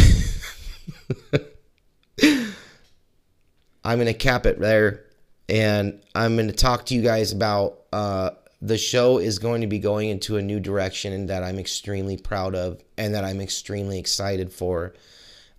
I'm 3.83 3.97
going 3.97 4.07
to 4.07 4.13
cap 4.13 4.45
it 4.45 4.61
there. 4.61 5.05
And 5.49 5.99
I'm 6.15 6.37
going 6.37 6.49
to 6.49 6.55
talk 6.55 6.85
to 6.87 6.95
you 6.95 7.01
guys 7.01 7.33
about 7.33 7.85
uh, 7.95 8.33
the 8.61 8.77
show 8.77 9.17
is 9.17 9.39
going 9.39 9.63
to 9.63 9.67
be 9.67 9.79
going 9.79 10.11
into 10.11 10.37
a 10.37 10.43
new 10.43 10.61
direction 10.61 11.29
that 11.29 11.43
I'm 11.43 11.59
extremely 11.59 12.19
proud 12.19 12.55
of 12.55 12.83
and 12.99 13.15
that 13.15 13.25
I'm 13.25 13.41
extremely 13.41 13.99
excited 13.99 14.53
for. 14.53 14.93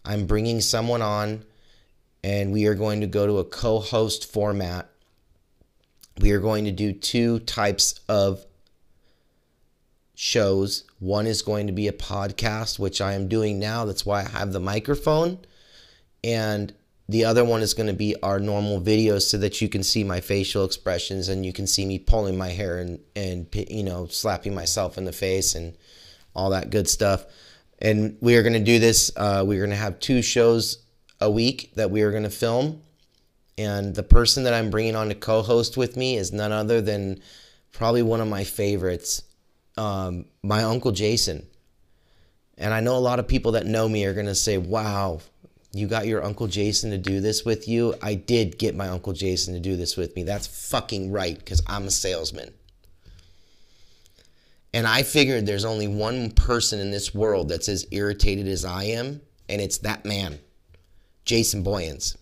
I'm 0.06 0.28
bringing 0.28 0.62
someone 0.62 1.02
on 1.02 1.46
and 2.24 2.52
we 2.52 2.66
are 2.68 2.76
going 2.76 3.02
to 3.02 3.08
go 3.08 3.26
to 3.26 3.40
a 3.40 3.44
co 3.44 3.80
host 3.80 4.32
format. 4.32 4.90
We 6.20 6.32
are 6.32 6.40
going 6.40 6.66
to 6.66 6.72
do 6.72 6.92
two 6.92 7.40
types 7.40 8.00
of 8.10 8.46
shows. 10.16 10.84
One 11.00 11.28
is 11.28 11.42
going 11.42 11.68
to 11.68 11.74
be 11.74 11.88
a 11.88 11.94
podcast, 11.94 12.78
which 12.78 13.00
I 13.00 13.14
am 13.14 13.30
doing 13.30 13.58
now. 13.58 13.86
That's 13.86 14.06
why 14.06 14.22
I 14.22 14.30
have 14.30 14.52
the 14.52 14.60
microphone. 14.60 15.40
And 16.22 16.74
the 17.08 17.24
other 17.24 17.46
one 17.46 17.62
is 17.62 17.74
going 17.74 17.88
to 17.88 17.94
be 17.94 18.16
our 18.22 18.38
normal 18.38 18.82
videos 18.82 19.22
so 19.22 19.38
that 19.38 19.62
you 19.62 19.70
can 19.70 19.82
see 19.82 20.04
my 20.04 20.20
facial 20.20 20.66
expressions 20.66 21.30
and 21.30 21.46
you 21.46 21.54
can 21.54 21.66
see 21.66 21.86
me 21.86 22.00
pulling 22.00 22.38
my 22.38 22.50
hair 22.50 22.80
and, 22.80 23.00
and 23.16 23.48
you 23.70 23.84
know, 23.84 24.08
slapping 24.08 24.54
myself 24.54 24.98
in 24.98 25.06
the 25.06 25.14
face 25.14 25.56
and 25.56 25.78
all 26.36 26.50
that 26.50 26.70
good 26.70 26.90
stuff. 26.90 27.26
And 27.82 28.18
we 28.20 28.36
are 28.36 28.44
going 28.44 28.54
to 28.54 28.60
do 28.60 28.78
this. 28.78 29.12
Uh, 29.16 29.46
we're 29.48 29.60
going 29.60 29.70
to 29.70 29.78
have 29.78 30.02
two 30.02 30.22
shows 30.22 30.84
a 31.22 31.30
week 31.30 31.72
that 31.76 31.92
we 31.92 32.02
are 32.02 32.12
going 32.12 32.24
to 32.24 32.30
film. 32.30 32.82
And 33.58 33.94
the 33.94 34.04
person 34.04 34.44
that 34.44 34.54
I'm 34.54 34.70
bringing 34.70 34.96
on 34.96 35.10
to 35.10 35.16
co 35.16 35.42
host 35.42 35.76
with 35.76 35.98
me 35.98 36.16
is 36.16 36.32
none 36.32 36.52
other 36.52 36.82
than 36.82 37.22
probably 37.72 38.02
one 38.02 38.22
of 38.22 38.28
my 38.28 38.44
favorites, 38.44 39.24
um, 39.78 40.26
my 40.44 40.64
Uncle 40.64 40.92
Jason. 40.92 41.46
And 42.58 42.74
I 42.74 42.80
know 42.80 42.96
a 42.96 43.00
lot 43.00 43.20
of 43.20 43.28
people 43.28 43.54
that 43.54 43.66
know 43.66 43.88
me 43.88 44.06
are 44.06 44.14
going 44.14 44.26
to 44.26 44.36
say, 44.36 44.58
wow, 44.58 45.20
you 45.72 45.88
got 45.88 46.08
your 46.08 46.24
Uncle 46.24 46.48
Jason 46.48 46.92
to 46.92 46.98
do 46.98 47.22
this 47.22 47.46
with 47.46 47.68
you. 47.68 47.96
I 48.02 48.16
did 48.16 48.58
get 48.58 48.76
my 48.76 48.90
Uncle 48.90 49.14
Jason 49.14 49.54
to 49.54 49.60
do 49.60 49.76
this 49.76 49.96
with 49.96 50.16
me. 50.16 50.24
That's 50.24 50.70
fucking 50.70 51.12
right 51.12 51.38
because 51.38 51.62
I'm 51.68 51.86
a 51.86 51.92
salesman. 51.92 52.54
And 54.74 54.88
I 54.88 55.04
figured 55.04 55.46
there's 55.46 55.66
only 55.66 55.88
one 55.88 56.32
person 56.32 56.80
in 56.80 56.92
this 56.92 57.14
world 57.14 57.50
that's 57.50 57.70
as 57.70 57.88
irritated 57.92 58.48
as 58.48 58.66
I 58.66 58.86
am, 58.86 59.22
and 59.48 59.62
it's 59.62 59.80
that 59.80 60.06
man, 60.06 60.40
Jason 61.26 61.64
Boyens. 61.64 62.16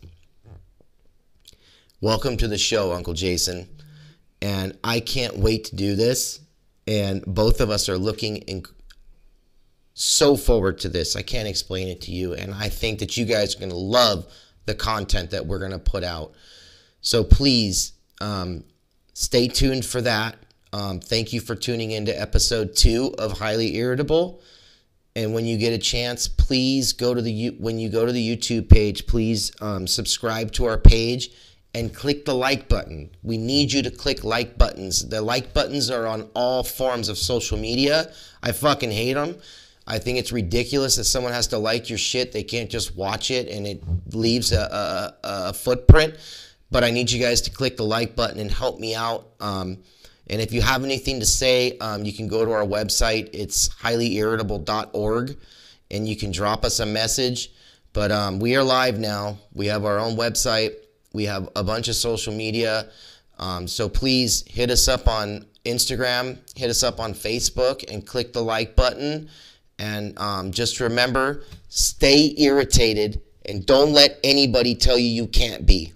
Welcome 2.01 2.38
to 2.38 2.47
the 2.47 2.57
show, 2.57 2.91
Uncle 2.91 3.13
Jason. 3.13 3.69
And 4.41 4.77
I 4.83 4.99
can't 4.99 5.38
wait 5.38 5.65
to 5.65 5.75
do 5.75 5.95
this. 5.95 6.39
And 6.86 7.23
both 7.25 7.60
of 7.60 7.69
us 7.69 7.89
are 7.89 7.97
looking 7.97 8.38
in, 8.38 8.63
so 9.93 10.38
forward 10.38 10.79
to 10.79 10.89
this. 10.89 11.15
I 11.15 11.21
can't 11.21 11.47
explain 11.47 11.88
it 11.88 12.01
to 12.01 12.12
you. 12.12 12.33
And 12.33 12.53
I 12.53 12.69
think 12.69 12.99
that 12.99 13.17
you 13.17 13.25
guys 13.25 13.55
are 13.55 13.60
going 13.60 13.71
to 13.71 13.75
love 13.75 14.31
the 14.65 14.75
content 14.75 15.31
that 15.31 15.47
we're 15.47 15.60
going 15.60 15.71
to 15.71 15.79
put 15.79 16.03
out. 16.03 16.33
So 17.01 17.23
please 17.23 17.93
um, 18.21 18.63
stay 19.13 19.47
tuned 19.47 19.86
for 19.86 20.01
that. 20.01 20.36
Um, 20.73 20.99
thank 20.99 21.33
you 21.33 21.39
for 21.39 21.55
tuning 21.55 21.91
into 21.91 22.19
episode 22.19 22.75
two 22.75 23.15
of 23.17 23.39
Highly 23.39 23.75
Irritable. 23.77 24.41
And 25.17 25.34
when 25.34 25.47
you 25.47 25.58
get 25.58 25.73
a 25.73 25.80
chance, 25.80 26.27
please 26.27 26.93
go 26.93 27.15
to 27.15 27.23
the 27.23 27.49
when 27.58 27.80
you 27.80 27.89
go 27.89 28.06
to 28.06 28.12
the 28.12 28.38
YouTube 28.38 28.69
page, 28.69 29.08
please 29.08 29.51
um, 29.62 29.88
subscribe 29.88 30.51
to 30.51 30.65
our 30.65 30.77
page 30.77 31.32
and 31.73 31.91
click 31.91 32.23
the 32.23 32.36
like 32.36 32.69
button. 32.69 33.10
We 33.23 33.39
need 33.39 33.73
you 33.73 33.82
to 33.82 33.89
click 33.89 34.23
like 34.23 34.60
buttons. 34.60 35.10
The 35.10 35.19
like 35.19 35.56
buttons 35.56 35.89
are 35.89 36.06
on 36.06 36.30
all 36.36 36.63
forms 36.63 37.10
of 37.10 37.17
social 37.17 37.58
media. 37.58 38.13
I 38.43 38.51
fucking 38.51 38.91
hate 38.91 39.13
them. 39.13 39.38
I 39.88 39.97
think 39.97 40.19
it's 40.19 40.32
ridiculous 40.32 40.97
that 40.97 41.06
someone 41.06 41.34
has 41.34 41.47
to 41.47 41.58
like 41.58 41.89
your 41.89 41.97
shit. 41.97 42.32
They 42.32 42.43
can't 42.43 42.69
just 42.69 42.95
watch 42.95 43.32
it 43.32 43.47
and 43.47 43.65
it 43.65 43.82
leaves 44.13 44.51
a, 44.51 44.62
a, 44.62 45.15
a 45.23 45.53
footprint. 45.53 46.13
But 46.69 46.84
I 46.84 46.91
need 46.91 47.10
you 47.10 47.19
guys 47.19 47.41
to 47.41 47.49
click 47.49 47.77
the 47.77 47.86
like 47.86 48.15
button 48.15 48.39
and 48.39 48.51
help 48.51 48.80
me 48.80 48.93
out. 48.93 49.30
Um, 49.39 49.80
and 50.29 50.41
if 50.41 50.51
you 50.51 50.61
have 50.61 50.83
anything 50.83 51.19
to 51.19 51.25
say, 51.25 51.77
um, 51.79 52.03
you 52.03 52.13
can 52.13 52.27
go 52.27 52.43
to 52.43 52.51
our 52.51 52.65
website. 52.65 53.29
It's 53.33 53.69
highlyirritable.org 53.69 55.37
and 55.89 56.07
you 56.07 56.15
can 56.15 56.31
drop 56.31 56.65
us 56.65 56.79
a 56.79 56.85
message. 56.85 57.51
But 57.93 58.11
um, 58.11 58.39
we 58.39 58.55
are 58.55 58.63
live 58.63 58.99
now. 58.99 59.37
We 59.53 59.67
have 59.67 59.85
our 59.85 59.99
own 59.99 60.17
website, 60.17 60.75
we 61.13 61.25
have 61.25 61.49
a 61.55 61.63
bunch 61.63 61.87
of 61.87 61.95
social 61.95 62.33
media. 62.33 62.89
Um, 63.39 63.67
so 63.67 63.87
please 63.87 64.43
hit 64.47 64.69
us 64.69 64.87
up 64.87 65.07
on 65.07 65.45
Instagram, 65.65 66.37
hit 66.55 66.69
us 66.69 66.83
up 66.83 66.99
on 66.99 67.13
Facebook, 67.13 67.89
and 67.91 68.05
click 68.05 68.33
the 68.33 68.41
like 68.41 68.75
button. 68.75 69.29
And 69.79 70.17
um, 70.19 70.51
just 70.51 70.79
remember 70.79 71.43
stay 71.69 72.33
irritated 72.37 73.21
And 73.45 73.65
don't 73.65 73.93
let 73.93 74.19
anybody 74.23 74.75
tell 74.75 74.97
you 74.97 75.07
you 75.07 75.27
can't 75.27 75.65
be. 75.65 75.93